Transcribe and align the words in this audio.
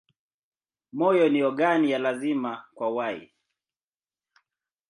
Moyo 0.91 1.29
ni 1.29 1.43
ogani 1.43 1.91
ya 1.91 1.99
lazima 1.99 2.65
kwa 2.73 2.89
uhai. 2.91 3.33